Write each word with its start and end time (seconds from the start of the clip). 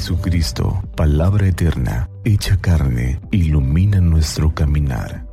Jesucristo, 0.00 0.82
palabra 0.96 1.46
eterna, 1.46 2.08
hecha 2.24 2.58
carne, 2.58 3.20
ilumina 3.30 4.00
nuestro 4.00 4.54
caminar. 4.54 5.26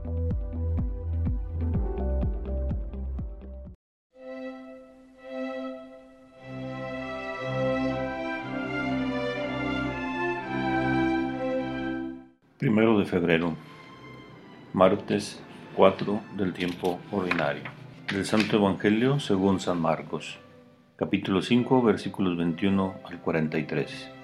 Primero 12.57 12.99
de 12.99 13.05
febrero, 13.05 13.55
martes 14.73 15.41
4 15.77 16.21
del 16.35 16.51
tiempo 16.51 16.99
ordinario. 17.11 17.63
Del 18.11 18.25
Santo 18.25 18.57
Evangelio 18.57 19.21
según 19.21 19.61
San 19.61 19.79
Marcos, 19.79 20.37
capítulo 20.97 21.41
5, 21.41 21.81
versículos 21.83 22.37
21 22.37 22.95
al 23.05 23.21
43. 23.21 24.16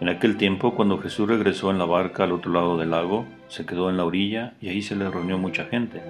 En 0.00 0.08
aquel 0.08 0.36
tiempo, 0.36 0.74
cuando 0.74 0.98
Jesús 0.98 1.28
regresó 1.28 1.70
en 1.70 1.78
la 1.78 1.84
barca 1.84 2.24
al 2.24 2.32
otro 2.32 2.52
lado 2.52 2.78
del 2.78 2.90
lago, 2.90 3.26
se 3.48 3.66
quedó 3.66 3.90
en 3.90 3.96
la 3.96 4.04
orilla 4.04 4.54
y 4.60 4.68
ahí 4.68 4.82
se 4.82 4.96
le 4.96 5.10
reunió 5.10 5.38
mucha 5.38 5.64
gente. 5.64 6.02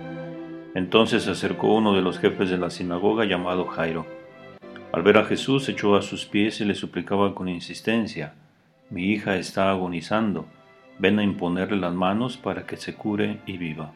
Entonces 0.75 1.25
se 1.25 1.33
acercó 1.33 1.75
uno 1.75 1.95
de 1.95 2.03
los 2.03 2.19
jefes 2.19 2.51
de 2.51 2.59
la 2.59 2.71
sinagoga 2.71 3.25
llamado 3.25 3.66
Jairo. 3.66 4.07
Al 4.93 5.03
ver 5.03 5.19
a 5.19 5.25
Jesús, 5.25 5.69
echó 5.69 5.97
a 5.97 6.03
sus 6.03 6.25
pies 6.25 6.61
y 6.61 6.65
le 6.65 6.75
suplicaba 6.75 7.35
con 7.35 7.49
insistencia, 7.49 8.35
Mi 8.91 9.13
hija 9.13 9.37
está 9.37 9.71
agonizando 9.71 10.47
ven 11.01 11.19
a 11.19 11.23
imponerle 11.23 11.79
las 11.79 11.95
manos 11.95 12.37
para 12.37 12.66
que 12.66 12.77
se 12.77 12.95
cure 12.95 13.41
y 13.47 13.57
viva. 13.57 13.93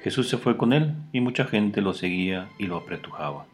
Jesús 0.00 0.28
se 0.28 0.38
fue 0.38 0.56
con 0.56 0.72
él 0.72 0.94
y 1.12 1.20
mucha 1.20 1.44
gente 1.44 1.80
lo 1.80 1.92
seguía 1.92 2.48
y 2.58 2.66
lo 2.66 2.76
apretujaba. 2.76 3.46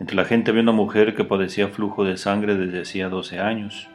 Entre 0.00 0.16
la 0.16 0.24
gente 0.24 0.50
había 0.50 0.64
una 0.64 0.72
mujer 0.72 1.14
que 1.14 1.24
padecía 1.24 1.68
flujo 1.68 2.04
de 2.04 2.16
sangre 2.16 2.56
desde 2.56 2.82
hacía 2.82 3.08
doce 3.08 3.38
años. 3.38 3.88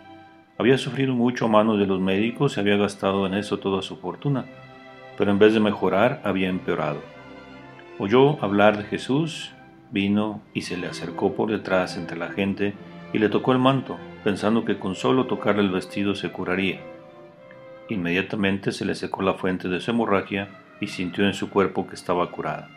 Había 0.59 0.79
sufrido 0.79 1.13
mucho 1.13 1.45
a 1.45 1.49
manos 1.49 1.77
de 1.77 1.85
los 1.85 1.99
médicos 1.99 2.57
y 2.57 2.59
había 2.59 2.77
gastado 2.77 3.27
en 3.27 3.35
eso 3.35 3.59
toda 3.59 3.83
su 3.83 3.97
fortuna, 3.97 4.45
pero 5.15 5.29
en 5.29 5.37
vez 5.37 5.53
de 5.53 5.59
mejorar 5.59 6.19
había 6.23 6.49
empeorado. 6.49 6.99
Oyó 7.99 8.43
hablar 8.43 8.75
de 8.77 8.83
Jesús, 8.83 9.53
vino 9.91 10.41
y 10.55 10.61
se 10.63 10.75
le 10.75 10.87
acercó 10.87 11.35
por 11.35 11.51
detrás 11.51 11.95
entre 11.95 12.17
la 12.17 12.29
gente 12.29 12.73
y 13.13 13.19
le 13.19 13.29
tocó 13.29 13.51
el 13.51 13.59
manto, 13.59 13.97
pensando 14.23 14.65
que 14.65 14.79
con 14.79 14.95
solo 14.95 15.27
tocarle 15.27 15.61
el 15.61 15.69
vestido 15.69 16.15
se 16.15 16.31
curaría. 16.31 16.79
Inmediatamente 17.89 18.71
se 18.71 18.83
le 18.83 18.95
secó 18.95 19.21
la 19.21 19.35
fuente 19.35 19.69
de 19.69 19.79
su 19.79 19.91
hemorragia 19.91 20.49
y 20.81 20.87
sintió 20.87 21.25
en 21.25 21.35
su 21.35 21.51
cuerpo 21.51 21.87
que 21.87 21.95
estaba 21.95 22.31
curada. 22.31 22.67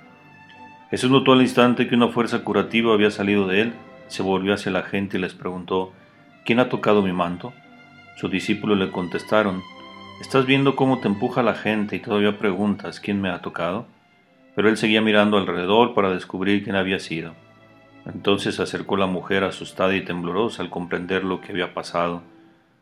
Jesús 0.91 1.11
notó 1.11 1.33
al 1.33 1.41
instante 1.41 1.89
que 1.89 1.95
una 1.95 2.09
fuerza 2.09 2.45
curativa 2.45 2.93
había 2.93 3.11
salido 3.11 3.47
de 3.47 3.63
él, 3.63 3.73
se 4.09 4.23
volvió 4.23 4.53
hacia 4.53 4.71
la 4.71 4.83
gente 4.83 5.17
y 5.17 5.21
les 5.21 5.33
preguntó, 5.33 5.93
¿quién 6.45 6.61
ha 6.61 6.69
tocado 6.69 7.01
mi 7.01 7.13
manto? 7.13 7.55
Sus 8.17 8.31
discípulos 8.31 8.79
le 8.79 8.91
contestaron, 8.91 9.63
¿estás 10.21 10.47
viendo 10.47 10.77
cómo 10.77 10.99
te 11.01 11.09
empuja 11.09 11.43
la 11.43 11.55
gente 11.55 11.97
y 11.97 12.01
todavía 12.01 12.39
preguntas 12.39 13.01
quién 13.01 13.21
me 13.21 13.31
ha 13.31 13.41
tocado? 13.41 13.87
Pero 14.55 14.69
él 14.69 14.77
seguía 14.77 15.01
mirando 15.01 15.39
alrededor 15.39 15.95
para 15.95 16.11
descubrir 16.11 16.65
quién 16.65 16.77
había 16.77 16.99
sido. 16.99 17.35
Entonces 18.07 18.57
se 18.57 18.63
acercó 18.63 18.97
la 18.97 19.07
mujer 19.07 19.45
asustada 19.45 19.95
y 19.95 20.05
temblorosa 20.05 20.63
al 20.63 20.71
comprender 20.71 21.25
lo 21.25 21.41
que 21.41 21.53
había 21.53 21.75
pasado 21.75 22.23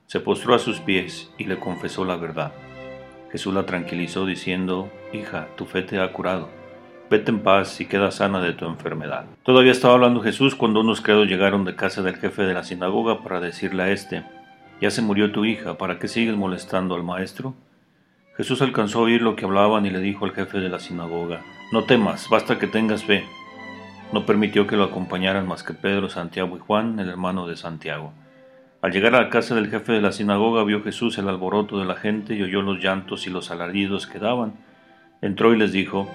se 0.08 0.20
postró 0.20 0.54
a 0.54 0.58
sus 0.58 0.80
pies 0.80 1.30
y 1.36 1.44
le 1.44 1.58
confesó 1.58 2.02
la 2.06 2.16
verdad. 2.16 2.52
Jesús 3.30 3.52
la 3.52 3.66
tranquilizó 3.66 4.24
diciendo, 4.24 4.90
Hija, 5.12 5.48
tu 5.54 5.66
fe 5.66 5.82
te 5.82 6.00
ha 6.00 6.12
curado. 6.14 6.48
Vete 7.10 7.30
en 7.30 7.40
paz 7.40 7.78
y 7.82 7.84
queda 7.84 8.10
sana 8.10 8.40
de 8.40 8.54
tu 8.54 8.64
enfermedad. 8.64 9.26
Todavía 9.42 9.72
estaba 9.72 9.92
hablando 9.92 10.22
Jesús 10.22 10.54
cuando 10.54 10.80
unos 10.80 11.02
criados 11.02 11.28
llegaron 11.28 11.66
de 11.66 11.76
casa 11.76 12.00
del 12.00 12.16
jefe 12.16 12.44
de 12.44 12.54
la 12.54 12.64
sinagoga 12.64 13.22
para 13.22 13.38
decirle 13.38 13.82
a 13.82 13.90
éste, 13.90 14.24
Ya 14.80 14.90
se 14.90 15.02
murió 15.02 15.32
tu 15.32 15.44
hija, 15.44 15.76
¿para 15.76 15.98
qué 15.98 16.06
sigues 16.06 16.36
molestando 16.36 16.94
al 16.94 17.02
maestro? 17.02 17.54
Jesús 18.36 18.62
alcanzó 18.62 19.00
a 19.00 19.02
oír 19.02 19.22
lo 19.22 19.34
que 19.34 19.44
hablaban 19.44 19.84
y 19.86 19.90
le 19.90 19.98
dijo 19.98 20.24
al 20.24 20.32
jefe 20.32 20.58
de 20.58 20.68
la 20.68 20.78
sinagoga, 20.78 21.42
No 21.72 21.84
temas, 21.84 22.28
basta 22.30 22.60
que 22.60 22.68
tengas 22.68 23.02
fe. 23.02 23.24
No 24.12 24.24
permitió 24.24 24.68
que 24.68 24.76
lo 24.76 24.84
acompañaran 24.84 25.48
más 25.48 25.64
que 25.64 25.74
Pedro, 25.74 26.08
Santiago 26.08 26.56
y 26.56 26.60
Juan, 26.60 27.00
el 27.00 27.08
hermano 27.08 27.48
de 27.48 27.56
Santiago. 27.56 28.12
Al 28.80 28.92
llegar 28.92 29.16
a 29.16 29.22
la 29.22 29.30
casa 29.30 29.56
del 29.56 29.68
jefe 29.68 29.92
de 29.92 30.00
la 30.00 30.12
sinagoga 30.12 30.62
vio 30.62 30.84
Jesús 30.84 31.18
el 31.18 31.28
alboroto 31.28 31.80
de 31.80 31.84
la 31.84 31.96
gente 31.96 32.34
y 32.34 32.42
oyó 32.42 32.62
los 32.62 32.78
llantos 32.78 33.26
y 33.26 33.30
los 33.30 33.50
alaridos 33.50 34.06
que 34.06 34.20
daban. 34.20 34.54
Entró 35.20 35.52
y 35.52 35.58
les 35.58 35.72
dijo, 35.72 36.08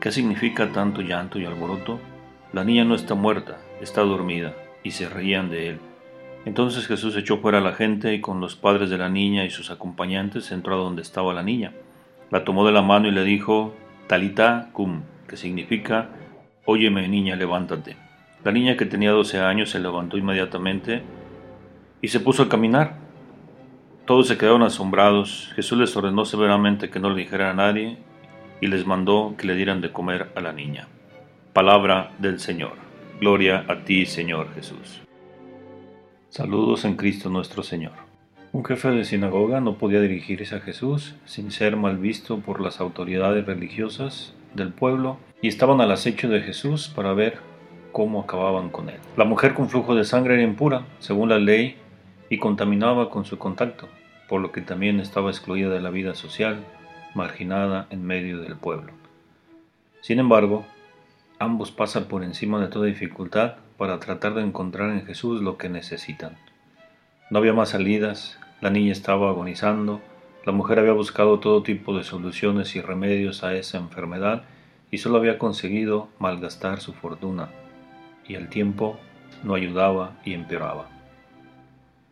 ¿qué 0.00 0.10
significa 0.10 0.72
tanto 0.72 1.02
llanto 1.02 1.38
y 1.38 1.44
alboroto? 1.44 2.00
La 2.54 2.64
niña 2.64 2.86
no 2.86 2.94
está 2.94 3.14
muerta, 3.14 3.58
está 3.82 4.00
dormida, 4.00 4.54
y 4.82 4.92
se 4.92 5.10
reían 5.10 5.50
de 5.50 5.68
él. 5.68 5.80
Entonces 6.46 6.86
Jesús 6.86 7.16
echó 7.16 7.38
fuera 7.38 7.58
a 7.58 7.60
la 7.60 7.72
gente 7.72 8.14
y 8.14 8.20
con 8.20 8.40
los 8.40 8.54
padres 8.54 8.88
de 8.88 8.96
la 8.96 9.08
niña 9.08 9.44
y 9.44 9.50
sus 9.50 9.72
acompañantes 9.72 10.52
entró 10.52 10.74
a 10.74 10.78
donde 10.78 11.02
estaba 11.02 11.34
la 11.34 11.42
niña. 11.42 11.72
La 12.30 12.44
tomó 12.44 12.64
de 12.64 12.72
la 12.72 12.82
mano 12.82 13.08
y 13.08 13.10
le 13.10 13.24
dijo, 13.24 13.74
Talita 14.06 14.70
cum, 14.72 15.02
que 15.28 15.36
significa, 15.36 16.08
Óyeme 16.64 17.08
niña, 17.08 17.34
levántate. 17.34 17.96
La 18.44 18.52
niña 18.52 18.76
que 18.76 18.86
tenía 18.86 19.10
doce 19.10 19.40
años 19.40 19.70
se 19.70 19.80
levantó 19.80 20.18
inmediatamente 20.18 21.02
y 22.00 22.08
se 22.08 22.20
puso 22.20 22.44
a 22.44 22.48
caminar. 22.48 22.94
Todos 24.04 24.28
se 24.28 24.38
quedaron 24.38 24.62
asombrados. 24.62 25.52
Jesús 25.56 25.78
les 25.78 25.96
ordenó 25.96 26.24
severamente 26.24 26.90
que 26.90 27.00
no 27.00 27.10
le 27.10 27.22
dijera 27.22 27.50
a 27.50 27.54
nadie 27.54 27.98
y 28.60 28.68
les 28.68 28.86
mandó 28.86 29.34
que 29.36 29.48
le 29.48 29.56
dieran 29.56 29.80
de 29.80 29.90
comer 29.90 30.30
a 30.36 30.40
la 30.40 30.52
niña. 30.52 30.86
Palabra 31.52 32.12
del 32.18 32.38
Señor. 32.38 32.74
Gloria 33.18 33.64
a 33.66 33.82
ti, 33.84 34.06
Señor 34.06 34.54
Jesús. 34.54 35.05
Saludos 36.36 36.84
en 36.84 36.96
Cristo 36.96 37.30
nuestro 37.30 37.62
Señor. 37.62 37.94
Un 38.52 38.62
jefe 38.62 38.90
de 38.90 39.06
sinagoga 39.06 39.62
no 39.62 39.78
podía 39.78 40.02
dirigirse 40.02 40.54
a 40.54 40.60
Jesús 40.60 41.14
sin 41.24 41.50
ser 41.50 41.78
mal 41.78 41.96
visto 41.96 42.40
por 42.40 42.60
las 42.60 42.78
autoridades 42.78 43.46
religiosas 43.46 44.34
del 44.52 44.70
pueblo 44.70 45.16
y 45.40 45.48
estaban 45.48 45.80
al 45.80 45.90
acecho 45.92 46.28
de 46.28 46.42
Jesús 46.42 46.92
para 46.94 47.14
ver 47.14 47.38
cómo 47.90 48.20
acababan 48.20 48.68
con 48.68 48.90
él. 48.90 48.98
La 49.16 49.24
mujer 49.24 49.54
con 49.54 49.70
flujo 49.70 49.94
de 49.94 50.04
sangre 50.04 50.34
era 50.34 50.42
impura, 50.42 50.84
según 50.98 51.30
la 51.30 51.38
ley 51.38 51.76
y 52.28 52.36
contaminaba 52.36 53.08
con 53.08 53.24
su 53.24 53.38
contacto, 53.38 53.88
por 54.28 54.42
lo 54.42 54.52
que 54.52 54.60
también 54.60 55.00
estaba 55.00 55.30
excluida 55.30 55.70
de 55.70 55.80
la 55.80 55.88
vida 55.88 56.14
social, 56.14 56.66
marginada 57.14 57.86
en 57.88 58.04
medio 58.04 58.42
del 58.42 58.56
pueblo. 58.56 58.92
Sin 60.02 60.18
embargo, 60.18 60.66
ambos 61.38 61.70
pasan 61.70 62.04
por 62.04 62.22
encima 62.22 62.60
de 62.60 62.68
toda 62.68 62.84
dificultad 62.84 63.54
para 63.76 64.00
tratar 64.00 64.34
de 64.34 64.42
encontrar 64.42 64.90
en 64.90 65.06
Jesús 65.06 65.42
lo 65.42 65.58
que 65.58 65.68
necesitan. 65.68 66.36
No 67.30 67.38
había 67.38 67.52
más 67.52 67.70
salidas, 67.70 68.38
la 68.60 68.70
niña 68.70 68.92
estaba 68.92 69.30
agonizando, 69.30 70.00
la 70.44 70.52
mujer 70.52 70.78
había 70.78 70.92
buscado 70.92 71.40
todo 71.40 71.62
tipo 71.62 71.96
de 71.96 72.04
soluciones 72.04 72.76
y 72.76 72.80
remedios 72.80 73.42
a 73.42 73.54
esa 73.54 73.78
enfermedad 73.78 74.44
y 74.90 74.98
solo 74.98 75.18
había 75.18 75.38
conseguido 75.38 76.08
malgastar 76.18 76.80
su 76.80 76.92
fortuna, 76.92 77.50
y 78.26 78.34
el 78.34 78.48
tiempo 78.48 78.98
no 79.42 79.54
ayudaba 79.54 80.12
y 80.24 80.34
empeoraba. 80.34 80.88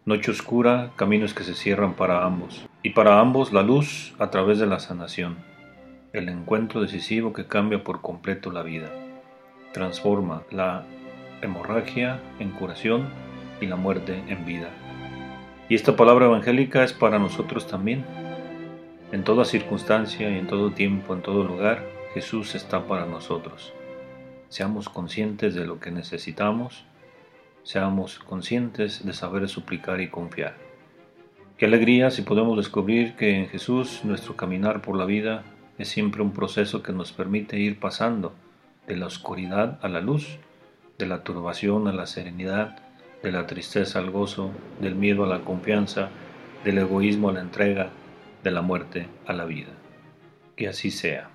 Noche 0.04 0.32
oscura, 0.32 0.90
caminos 0.96 1.32
que 1.32 1.44
se 1.44 1.54
cierran 1.54 1.94
para 1.94 2.24
ambos, 2.24 2.66
y 2.82 2.90
para 2.90 3.20
ambos 3.20 3.52
la 3.52 3.62
luz 3.62 4.14
a 4.18 4.30
través 4.30 4.58
de 4.58 4.66
la 4.66 4.80
sanación, 4.80 5.38
el 6.12 6.28
encuentro 6.28 6.82
decisivo 6.82 7.32
que 7.32 7.46
cambia 7.46 7.82
por 7.82 8.00
completo 8.00 8.50
la 8.50 8.62
vida, 8.62 8.90
transforma 9.72 10.42
la 10.50 10.84
hemorragia 11.42 12.20
en 12.38 12.50
curación 12.50 13.08
y 13.60 13.66
la 13.66 13.76
muerte 13.76 14.22
en 14.28 14.44
vida. 14.44 14.70
Y 15.68 15.74
esta 15.74 15.96
palabra 15.96 16.26
evangélica 16.26 16.84
es 16.84 16.92
para 16.92 17.18
nosotros 17.18 17.66
también. 17.66 18.04
En 19.12 19.24
toda 19.24 19.44
circunstancia 19.44 20.30
y 20.30 20.38
en 20.38 20.46
todo 20.46 20.70
tiempo, 20.70 21.14
en 21.14 21.22
todo 21.22 21.44
lugar, 21.44 21.84
Jesús 22.14 22.54
está 22.54 22.86
para 22.86 23.06
nosotros. 23.06 23.72
Seamos 24.48 24.88
conscientes 24.88 25.54
de 25.54 25.66
lo 25.66 25.80
que 25.80 25.90
necesitamos 25.90 26.84
seamos 27.64 28.18
conscientes 28.18 29.04
de 29.04 29.14
saber 29.14 29.48
suplicar 29.48 30.00
y 30.02 30.08
confiar. 30.08 30.54
Qué 31.56 31.64
alegría 31.64 32.10
si 32.10 32.22
podemos 32.22 32.58
descubrir 32.58 33.14
que 33.16 33.30
en 33.30 33.48
Jesús 33.48 34.02
nuestro 34.04 34.36
caminar 34.36 34.82
por 34.82 34.96
la 34.96 35.06
vida 35.06 35.44
es 35.78 35.88
siempre 35.88 36.22
un 36.22 36.32
proceso 36.32 36.82
que 36.82 36.92
nos 36.92 37.12
permite 37.12 37.58
ir 37.58 37.80
pasando 37.80 38.34
de 38.86 38.96
la 38.96 39.06
oscuridad 39.06 39.78
a 39.82 39.88
la 39.88 40.00
luz, 40.00 40.38
de 40.98 41.06
la 41.06 41.22
turbación 41.24 41.88
a 41.88 41.92
la 41.92 42.06
serenidad, 42.06 42.78
de 43.22 43.32
la 43.32 43.46
tristeza 43.46 43.98
al 43.98 44.10
gozo, 44.10 44.50
del 44.80 44.94
miedo 44.94 45.24
a 45.24 45.26
la 45.26 45.40
confianza, 45.40 46.10
del 46.64 46.78
egoísmo 46.78 47.30
a 47.30 47.32
la 47.32 47.40
entrega, 47.40 47.90
de 48.42 48.50
la 48.50 48.62
muerte 48.62 49.08
a 49.26 49.32
la 49.32 49.44
vida. 49.44 49.72
Que 50.56 50.68
así 50.68 50.90
sea. 50.90 51.33